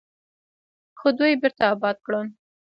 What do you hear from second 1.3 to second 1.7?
بیرته